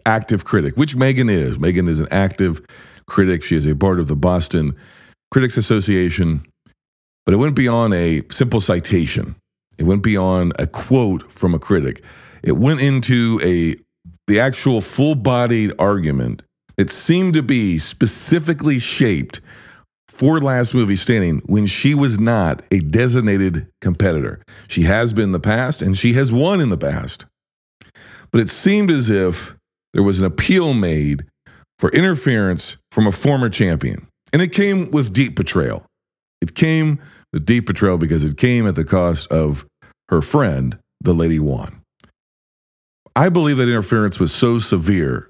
active 0.05 0.45
critic, 0.45 0.75
which 0.77 0.95
Megan 0.95 1.29
is. 1.29 1.57
Megan 1.57 1.87
is 1.87 1.99
an 1.99 2.07
active 2.11 2.61
critic. 3.07 3.43
She 3.43 3.55
is 3.55 3.65
a 3.65 3.75
part 3.75 3.99
of 3.99 4.07
the 4.07 4.15
Boston 4.15 4.75
Critics 5.31 5.57
Association, 5.57 6.45
but 7.25 7.33
it 7.33 7.37
went 7.37 7.55
beyond 7.55 7.93
a 7.93 8.21
simple 8.29 8.61
citation. 8.61 9.35
It 9.77 9.83
went 9.83 10.03
beyond 10.03 10.53
a 10.59 10.67
quote 10.67 11.31
from 11.31 11.55
a 11.55 11.59
critic. 11.59 12.03
It 12.43 12.57
went 12.57 12.81
into 12.81 13.39
a 13.43 13.75
the 14.27 14.39
actual 14.39 14.81
full-bodied 14.81 15.73
argument 15.77 16.41
that 16.77 16.89
seemed 16.89 17.33
to 17.33 17.43
be 17.43 17.77
specifically 17.77 18.79
shaped 18.79 19.41
for 20.07 20.39
last 20.39 20.73
movie 20.73 20.95
standing 20.95 21.41
when 21.45 21.65
she 21.65 21.95
was 21.95 22.19
not 22.19 22.61
a 22.71 22.79
designated 22.79 23.67
competitor. 23.81 24.41
She 24.67 24.83
has 24.83 25.11
been 25.11 25.25
in 25.25 25.31
the 25.31 25.39
past 25.39 25.81
and 25.81 25.97
she 25.97 26.13
has 26.13 26.31
won 26.31 26.61
in 26.61 26.69
the 26.69 26.77
past. 26.77 27.25
But 28.31 28.41
it 28.41 28.49
seemed 28.49 28.89
as 28.89 29.09
if 29.09 29.55
there 29.93 30.03
was 30.03 30.19
an 30.19 30.25
appeal 30.25 30.73
made 30.73 31.25
for 31.77 31.89
interference 31.91 32.77
from 32.91 33.07
a 33.07 33.11
former 33.11 33.49
champion. 33.49 34.07
And 34.31 34.41
it 34.41 34.51
came 34.51 34.89
with 34.91 35.13
deep 35.13 35.35
betrayal. 35.35 35.85
It 36.41 36.55
came 36.55 36.99
with 37.31 37.45
deep 37.45 37.67
betrayal 37.67 37.97
because 37.97 38.23
it 38.23 38.37
came 38.37 38.67
at 38.67 38.75
the 38.75 38.85
cost 38.85 39.31
of 39.31 39.65
her 40.09 40.21
friend, 40.21 40.77
the 41.01 41.13
Lady 41.13 41.39
One. 41.39 41.82
I 43.15 43.29
believe 43.29 43.57
that 43.57 43.69
interference 43.69 44.19
was 44.19 44.33
so 44.33 44.59
severe 44.59 45.29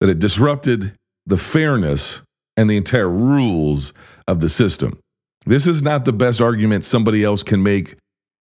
that 0.00 0.08
it 0.08 0.18
disrupted 0.18 0.94
the 1.26 1.36
fairness 1.36 2.22
and 2.56 2.68
the 2.68 2.76
entire 2.76 3.08
rules 3.08 3.92
of 4.28 4.40
the 4.40 4.48
system. 4.48 4.98
This 5.46 5.66
is 5.66 5.82
not 5.82 6.04
the 6.04 6.12
best 6.12 6.40
argument 6.40 6.84
somebody 6.84 7.24
else 7.24 7.42
can 7.42 7.62
make 7.62 7.96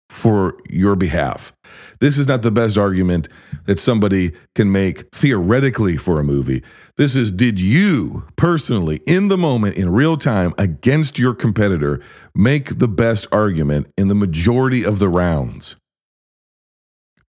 for 0.10 0.58
your 0.70 0.96
behalf. 0.96 1.54
This 2.00 2.18
is 2.18 2.28
not 2.28 2.42
the 2.42 2.52
best 2.52 2.78
argument 2.78 3.30
that 3.66 3.80
somebody 3.80 4.34
can 4.56 4.72
make 4.72 5.10
theoretically 5.12 5.98
for 5.98 6.20
a 6.20 6.24
movie. 6.24 6.64
This 6.98 7.16
is 7.16 7.32
did 7.32 7.60
you 7.60 8.28
personally, 8.36 9.00
in 9.08 9.30
the 9.30 9.38
moment, 9.38 9.78
in 9.78 9.90
real 9.90 10.18
time, 10.18 10.54
against 10.58 11.18
your 11.18 11.34
competitor, 11.34 12.02
make 12.36 12.78
the 12.80 12.88
best 12.88 13.26
argument 13.32 13.88
in 13.98 14.10
the 14.10 14.16
majority 14.16 14.84
of 14.84 15.00
the 15.00 15.10
rounds? 15.10 15.78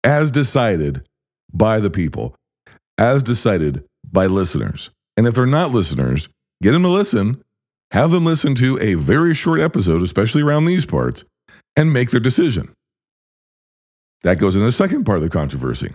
As 0.04 0.32
decided 0.32 1.04
by 1.54 1.80
the 1.80 1.90
people, 1.90 2.36
as 2.98 3.24
decided 3.24 3.84
by 4.12 4.26
listeners. 4.28 4.90
And 5.18 5.28
if 5.28 5.36
they're 5.36 5.46
not 5.46 5.72
listeners, 5.72 6.30
get 6.62 6.72
them 6.72 6.84
to 6.84 6.90
listen, 6.90 7.44
have 7.92 8.12
them 8.12 8.26
listen 8.26 8.56
to 8.56 8.80
a 8.80 8.94
very 8.94 9.34
short 9.34 9.60
episode, 9.60 10.02
especially 10.02 10.42
around 10.42 10.66
these 10.66 10.86
parts, 10.86 11.24
and 11.76 11.92
make 11.94 12.12
their 12.12 12.20
decision. 12.20 12.74
That 14.24 14.38
goes 14.38 14.56
in 14.56 14.64
the 14.64 14.72
second 14.72 15.06
part 15.06 15.18
of 15.18 15.24
the 15.24 15.30
controversy. 15.30 15.94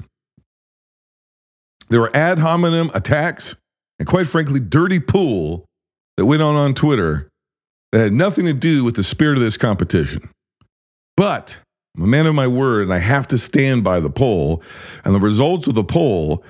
There 1.88 2.00
were 2.00 2.14
ad 2.16 2.38
hominem 2.38 2.90
attacks 2.94 3.56
and, 3.99 4.08
quite 4.08 4.26
frankly, 4.26 4.61
dirty 4.61 4.99
pool 4.99 5.66
that 6.16 6.26
went 6.26 6.42
on 6.42 6.54
on 6.54 6.75
Twitter 6.75 7.28
that 7.92 8.00
had 8.00 8.12
nothing 8.12 8.46
to 8.46 8.52
do 8.52 8.82
with 8.82 8.96
the 8.96 9.04
spirit 9.04 9.37
of 9.37 9.44
this 9.44 9.56
competition. 9.56 10.30
But 11.16 11.61
I'm 11.96 12.02
a 12.02 12.06
man 12.08 12.26
of 12.26 12.34
my 12.34 12.48
word, 12.48 12.82
and 12.82 12.92
I 12.92 12.98
have 12.98 13.28
to 13.28 13.38
stand 13.38 13.84
by 13.84 14.00
the 14.00 14.10
poll. 14.10 14.62
And 15.04 15.14
the 15.14 15.20
results 15.20 15.68
of 15.68 15.74
the 15.74 15.84
poll 15.84 16.44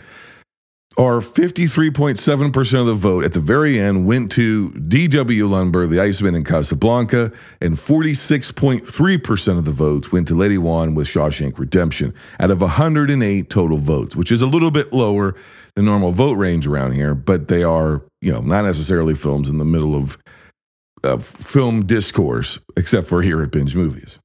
are 0.97 1.19
53.7% 1.19 2.81
of 2.81 2.87
the 2.87 2.95
vote 2.95 3.25
at 3.25 3.33
the 3.33 3.41
very 3.41 3.81
end 3.81 4.07
went 4.07 4.31
to 4.33 4.71
D.W. 4.73 5.49
Lundberg, 5.49 5.91
the 5.91 6.01
Iceman 6.01 6.35
in 6.35 6.45
Casablanca, 6.45 7.33
and 7.61 7.75
46.3% 7.75 9.59
of 9.59 9.65
the 9.65 9.73
votes 9.73 10.13
went 10.13 10.29
to 10.29 10.35
Lady 10.35 10.57
One 10.57 10.95
with 10.95 11.09
Shawshank 11.09 11.59
Redemption 11.59 12.15
out 12.39 12.51
of 12.51 12.61
108 12.61 13.51
total 13.51 13.79
votes, 13.79 14.15
which 14.15 14.31
is 14.31 14.41
a 14.41 14.47
little 14.47 14.71
bit 14.71 14.93
lower 14.93 15.35
than 15.75 15.85
normal 15.85 16.13
vote 16.13 16.35
range 16.35 16.67
around 16.67 16.93
here, 16.93 17.15
but 17.15 17.49
they 17.49 17.65
are, 17.65 18.03
you 18.21 18.33
know, 18.33 18.41
not 18.41 18.65
necessarily 18.65 19.15
films 19.15 19.51
in 19.51 19.59
the 19.59 19.65
middle 19.65 19.97
of, 19.97 20.17
of 21.03 21.27
film 21.27 21.85
discourse, 21.85 22.61
except 22.77 23.09
for 23.09 23.21
here 23.21 23.43
at 23.43 23.51
Binge 23.51 23.75
Movies. 23.75 24.21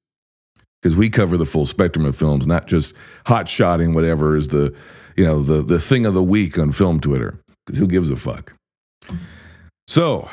Because 0.81 0.95
we 0.95 1.09
cover 1.09 1.36
the 1.36 1.45
full 1.45 1.65
spectrum 1.65 2.05
of 2.05 2.15
films, 2.15 2.48
not 2.48 2.67
just 2.67 2.93
hot 3.25 3.50
shotting 3.50 3.93
whatever 3.93 4.38
is 4.38 4.48
the 4.48 4.74
you 5.19 5.25
know, 5.25 5.43
the, 5.43 5.62
the 5.62 5.81
thing 5.81 6.05
of 6.05 6.13
the 6.13 6.24
week 6.24 6.57
on 6.57 6.71
film 6.71 7.01
Twitter. 7.01 7.38
Who 7.75 7.88
gives 7.88 8.09
a 8.09 8.15
fuck? 8.15 8.53
So 9.86 10.29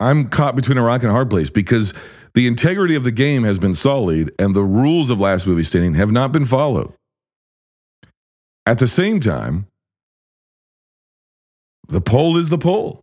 I'm 0.00 0.28
caught 0.28 0.56
between 0.56 0.76
a 0.76 0.82
rock 0.82 1.02
and 1.02 1.10
a 1.10 1.12
hard 1.12 1.30
place 1.30 1.48
because 1.48 1.94
the 2.34 2.48
integrity 2.48 2.96
of 2.96 3.04
the 3.04 3.12
game 3.12 3.44
has 3.44 3.60
been 3.60 3.76
sullied 3.76 4.32
and 4.40 4.56
the 4.56 4.64
rules 4.64 5.10
of 5.10 5.20
last 5.20 5.46
movie 5.46 5.62
standing 5.62 5.94
have 5.94 6.10
not 6.10 6.32
been 6.32 6.44
followed. 6.44 6.92
At 8.66 8.80
the 8.80 8.88
same 8.88 9.20
time, 9.20 9.68
the 11.86 12.00
poll 12.00 12.36
is 12.36 12.48
the 12.48 12.58
poll. 12.58 13.02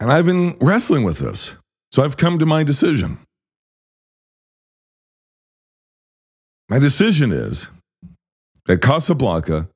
And 0.00 0.10
I've 0.10 0.26
been 0.26 0.56
wrestling 0.60 1.04
with 1.04 1.18
this. 1.18 1.54
So 1.90 2.04
I've 2.04 2.16
come 2.16 2.38
to 2.38 2.46
my 2.46 2.62
decision. 2.62 3.18
My 6.68 6.78
decision 6.78 7.32
is 7.32 7.68
that 8.66 8.80
Casablanca 8.80 9.68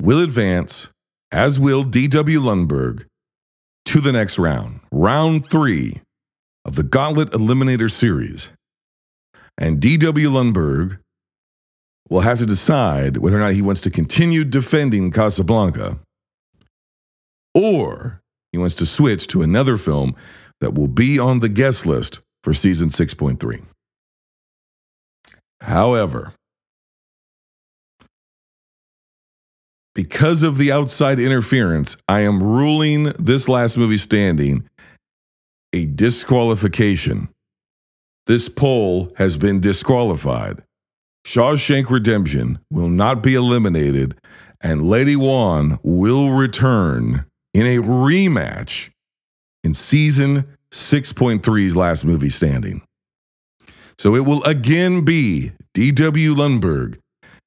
will 0.00 0.22
advance, 0.22 0.88
as 1.30 1.60
will 1.60 1.84
D.W. 1.84 2.40
Lundberg, 2.40 3.06
to 3.84 4.00
the 4.00 4.12
next 4.12 4.38
round, 4.38 4.80
round 4.90 5.46
three 5.46 6.00
of 6.64 6.74
the 6.74 6.82
Gauntlet 6.82 7.30
Eliminator 7.30 7.88
Series. 7.88 8.50
And 9.56 9.78
D.W. 9.80 10.28
Lundberg 10.28 10.98
will 12.10 12.20
have 12.20 12.38
to 12.40 12.46
decide 12.46 13.18
whether 13.18 13.36
or 13.36 13.40
not 13.40 13.52
he 13.52 13.62
wants 13.62 13.80
to 13.82 13.90
continue 13.90 14.44
defending 14.44 15.12
Casablanca 15.12 16.00
or 17.54 18.20
he 18.52 18.58
wants 18.58 18.74
to 18.76 18.86
switch 18.86 19.28
to 19.28 19.42
another 19.42 19.76
film 19.76 20.14
that 20.60 20.74
will 20.74 20.88
be 20.88 21.18
on 21.18 21.40
the 21.40 21.48
guest 21.48 21.86
list 21.86 22.20
for 22.42 22.54
season 22.54 22.88
6.3. 22.88 23.62
However, 25.60 26.32
because 29.94 30.42
of 30.42 30.58
the 30.58 30.70
outside 30.70 31.18
interference, 31.18 31.96
I 32.06 32.20
am 32.20 32.42
ruling 32.42 33.04
this 33.18 33.48
last 33.48 33.78
movie 33.78 33.96
standing 33.96 34.68
a 35.72 35.86
disqualification. 35.86 37.28
This 38.26 38.48
poll 38.48 39.12
has 39.16 39.36
been 39.36 39.60
disqualified. 39.60 40.62
Shawshank 41.26 41.90
Redemption 41.90 42.60
will 42.70 42.88
not 42.88 43.22
be 43.22 43.34
eliminated, 43.34 44.16
and 44.60 44.88
Lady 44.88 45.16
One 45.16 45.78
will 45.82 46.30
return 46.30 47.26
in 47.52 47.66
a 47.66 47.82
rematch 47.82 48.90
in 49.66 49.74
season 49.74 50.46
6.3's 50.70 51.76
last 51.76 52.04
movie 52.04 52.30
standing. 52.30 52.82
So 53.98 54.14
it 54.14 54.24
will 54.24 54.42
again 54.44 55.04
be 55.04 55.52
D.W. 55.74 56.34
Lundberg 56.34 56.98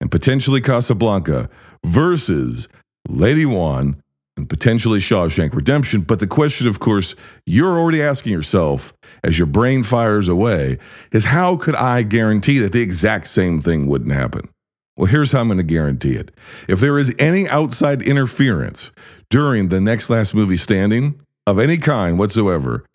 and 0.01 0.11
potentially 0.11 0.61
Casablanca 0.61 1.49
versus 1.85 2.67
Lady 3.07 3.45
One 3.45 4.03
and 4.35 4.49
potentially 4.49 4.99
Shawshank 4.99 5.53
Redemption. 5.53 6.01
But 6.01 6.19
the 6.19 6.27
question, 6.27 6.67
of 6.67 6.79
course, 6.79 7.15
you're 7.45 7.79
already 7.79 8.01
asking 8.01 8.33
yourself 8.33 8.93
as 9.23 9.39
your 9.39 9.47
brain 9.47 9.83
fires 9.83 10.27
away 10.27 10.77
is 11.11 11.25
how 11.25 11.55
could 11.55 11.75
I 11.75 12.03
guarantee 12.03 12.59
that 12.59 12.73
the 12.73 12.81
exact 12.81 13.27
same 13.27 13.61
thing 13.61 13.88
wouldn't 13.88 14.11
happen? 14.11 14.49
Well, 14.97 15.07
here's 15.07 15.31
how 15.31 15.39
I'm 15.39 15.47
going 15.47 15.57
to 15.57 15.63
guarantee 15.63 16.15
it. 16.15 16.31
If 16.67 16.81
there 16.81 16.97
is 16.97 17.15
any 17.17 17.47
outside 17.47 18.01
interference 18.01 18.91
during 19.29 19.69
the 19.69 19.79
next 19.79 20.09
last 20.09 20.35
movie 20.35 20.57
standing 20.57 21.21
of 21.50 21.60
any 21.60 21.77
kind 21.77 22.20
whatsoever, 22.20 22.86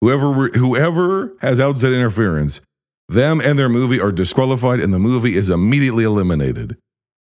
whoever 0.00 0.48
whoever 0.48 1.32
has 1.40 1.58
outside 1.58 1.92
interference 1.92 2.60
them 3.08 3.40
and 3.40 3.58
their 3.58 3.68
movie 3.68 4.00
are 4.00 4.12
disqualified, 4.12 4.80
and 4.80 4.92
the 4.92 4.98
movie 4.98 5.36
is 5.36 5.50
immediately 5.50 6.04
eliminated. 6.04 6.76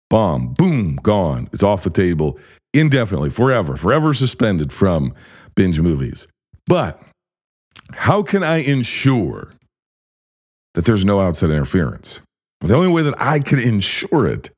bomb, 0.09 0.53
boom, 0.53 0.97
gone. 0.97 1.49
It's 1.51 1.63
off 1.63 1.83
the 1.83 1.89
table 1.89 2.39
indefinitely, 2.73 3.29
forever, 3.29 3.75
forever 3.75 4.13
suspended 4.13 4.71
from 4.71 5.13
binge 5.55 5.79
movies. 5.79 6.27
But 6.67 7.01
how 7.93 8.21
can 8.21 8.43
I 8.43 8.57
ensure 8.57 9.51
that 10.73 10.85
there's 10.85 11.05
no 11.05 11.19
outside 11.19 11.49
interference? 11.49 12.21
The 12.61 12.75
only 12.75 12.91
way 12.91 13.01
that 13.03 13.19
I 13.19 13.39
can 13.39 13.59
ensure 13.59 14.27
it 14.27 14.49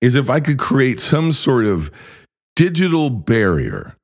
is 0.00 0.14
if 0.14 0.28
I 0.28 0.40
could 0.40 0.58
create 0.58 1.00
some 1.00 1.32
sort 1.32 1.64
of 1.64 1.90
digital 2.56 3.10
barrier, 3.10 3.94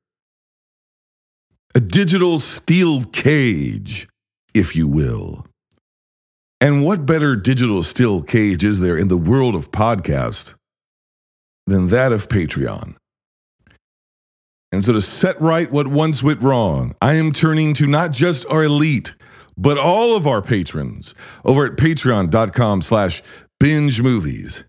a 1.75 1.81
digital 1.81 2.39
steel 2.39 3.05
cage, 3.05 4.09
if 4.55 4.75
you 4.75 4.89
will. 4.89 5.45
And 6.61 6.85
what 6.85 7.07
better 7.07 7.37
digital 7.37 7.83
steel 7.83 8.23
cage 8.23 8.65
is 8.65 8.81
there 8.81 8.97
in 8.97 9.09
the 9.09 9.17
world 9.17 9.55
of 9.55 9.71
podcast 9.71 10.55
than 11.67 11.89
that 11.89 12.12
of 12.12 12.29
Patreon? 12.29 12.97
And 14.73 14.85
so 14.85 14.93
to 14.93 15.00
set 15.00 15.41
right 15.41 15.71
what 15.71 15.87
once 15.89 16.23
went 16.23 16.43
wrong, 16.43 16.95
I 17.00 17.15
am 17.15 17.33
turning 17.33 17.73
to 17.75 17.87
not 17.87 18.12
just 18.12 18.47
our 18.47 18.62
elite, 18.65 19.15
but 19.57 19.79
all 19.79 20.17
of 20.17 20.27
our 20.27 20.43
patrons 20.43 21.15
over 21.45 21.67
at 21.67 21.77
patreon.com 21.77 22.83
slash 22.83 23.23
binge 23.59 24.00
movies. 24.03 24.65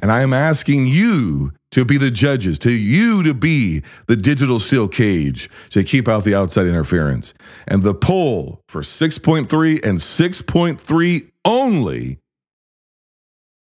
And 0.00 0.12
I 0.12 0.22
am 0.22 0.32
asking 0.32 0.86
you 0.86 1.52
to 1.72 1.84
be 1.84 1.98
the 1.98 2.10
judges, 2.10 2.58
to 2.60 2.70
you 2.70 3.22
to 3.22 3.34
be 3.34 3.82
the 4.06 4.16
digital 4.16 4.58
steel 4.58 4.88
cage 4.88 5.50
to 5.70 5.84
keep 5.84 6.08
out 6.08 6.24
the 6.24 6.34
outside 6.34 6.66
interference. 6.66 7.34
And 7.66 7.82
the 7.82 7.94
poll 7.94 8.60
for 8.68 8.82
6.3 8.82 9.84
and 9.84 9.98
6.3 9.98 11.30
only 11.44 12.18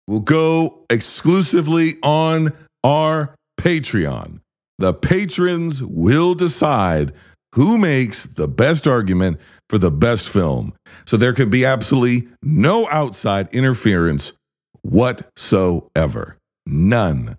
will 0.06 0.20
go 0.20 0.84
exclusively 0.90 1.94
on 2.02 2.52
our 2.84 3.34
Patreon. 3.58 4.40
The 4.78 4.94
patrons 4.94 5.82
will 5.82 6.34
decide 6.34 7.12
who 7.54 7.78
makes 7.78 8.24
the 8.24 8.46
best 8.46 8.86
argument 8.86 9.40
for 9.68 9.78
the 9.78 9.90
best 9.90 10.28
film. 10.28 10.74
So 11.06 11.16
there 11.16 11.32
could 11.32 11.50
be 11.50 11.64
absolutely 11.64 12.28
no 12.42 12.88
outside 12.90 13.48
interference 13.52 14.32
whatsoever. 14.90 16.38
None. 16.66 17.36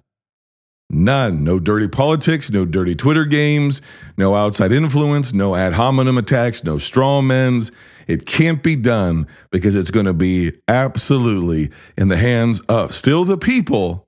None. 0.90 1.44
No 1.44 1.60
dirty 1.60 1.88
politics, 1.88 2.50
no 2.52 2.66
dirty 2.66 2.96
Twitter 2.96 3.26
games, 3.26 3.82
no 4.18 4.36
outside 4.36 4.72
influence, 4.72 5.34
no 5.34 5.56
ad 5.56 5.74
hominem 5.74 6.18
attacks, 6.18 6.64
no 6.64 6.78
straw 6.78 7.22
men's. 7.22 7.72
It 8.08 8.26
can't 8.26 8.64
be 8.64 8.76
done 8.78 9.28
because 9.52 9.76
it's 9.76 9.92
going 9.92 10.06
to 10.06 10.14
be 10.14 10.54
absolutely 10.68 11.72
in 11.98 12.08
the 12.08 12.18
hands 12.18 12.62
of 12.62 12.94
still 12.94 13.26
the 13.26 13.38
people, 13.38 14.06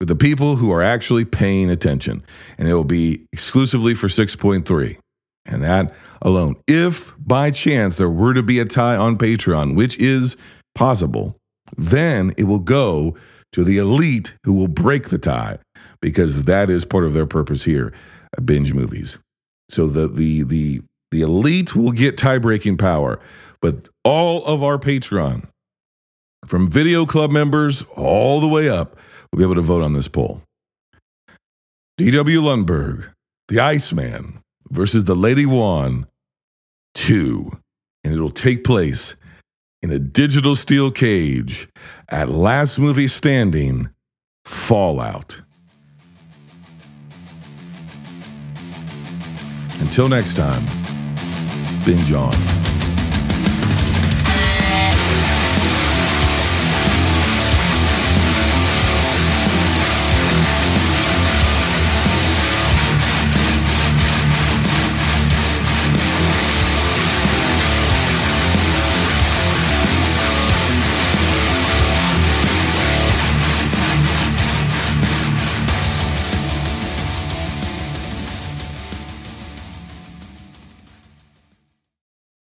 but 0.00 0.08
the 0.08 0.16
people 0.16 0.56
who 0.56 0.72
are 0.72 0.82
actually 0.82 1.24
paying 1.24 1.70
attention. 1.70 2.24
And 2.58 2.68
it 2.68 2.74
will 2.74 2.82
be 2.82 3.26
exclusively 3.32 3.94
for 3.94 4.08
6.3. 4.08 4.98
And 5.46 5.62
that 5.62 5.94
alone. 6.20 6.56
If 6.66 7.14
by 7.18 7.50
chance 7.50 7.96
there 7.96 8.10
were 8.10 8.34
to 8.34 8.42
be 8.42 8.58
a 8.58 8.64
tie 8.64 8.96
on 8.96 9.18
Patreon, 9.18 9.76
which 9.76 9.96
is 9.98 10.36
possible, 10.74 11.36
then 11.76 12.32
it 12.36 12.44
will 12.44 12.60
go 12.60 13.16
to 13.52 13.64
the 13.64 13.78
elite 13.78 14.34
who 14.44 14.52
will 14.52 14.68
break 14.68 15.08
the 15.08 15.18
tie 15.18 15.58
because 16.00 16.44
that 16.44 16.70
is 16.70 16.84
part 16.84 17.04
of 17.04 17.12
their 17.12 17.26
purpose 17.26 17.64
here 17.64 17.92
binge 18.44 18.72
movies. 18.72 19.18
So 19.68 19.86
the, 19.86 20.08
the, 20.08 20.42
the, 20.42 20.82
the 21.10 21.22
elite 21.22 21.76
will 21.76 21.92
get 21.92 22.16
tie 22.16 22.38
breaking 22.38 22.78
power, 22.78 23.20
but 23.60 23.88
all 24.04 24.44
of 24.44 24.62
our 24.62 24.78
Patreon, 24.78 25.48
from 26.46 26.66
video 26.66 27.06
club 27.06 27.30
members 27.30 27.82
all 27.94 28.40
the 28.40 28.48
way 28.48 28.68
up, 28.68 28.96
will 29.30 29.38
be 29.38 29.44
able 29.44 29.54
to 29.54 29.60
vote 29.60 29.82
on 29.82 29.92
this 29.92 30.08
poll. 30.08 30.42
D.W. 31.98 32.40
Lundberg, 32.40 33.12
the 33.48 33.60
Iceman 33.60 34.42
versus 34.70 35.04
the 35.04 35.14
Lady 35.14 35.46
Wan 35.46 36.06
2. 36.94 37.58
And 38.04 38.12
it'll 38.14 38.30
take 38.30 38.64
place 38.64 39.14
in 39.82 39.90
a 39.90 39.98
digital 39.98 40.54
steel 40.54 40.90
cage 40.90 41.68
at 42.08 42.28
Last 42.28 42.78
Movie 42.78 43.08
Standing 43.08 43.90
Fallout. 44.44 45.42
Until 49.80 50.08
next 50.08 50.34
time, 50.34 50.64
binge 51.84 52.12
on. 52.12 52.32